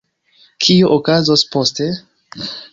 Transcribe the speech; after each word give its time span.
Kio 0.65 0.89
okazos 0.95 1.45
poste? 1.57 1.93